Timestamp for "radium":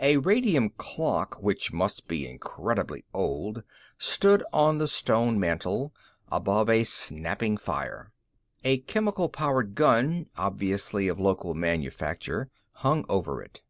0.16-0.70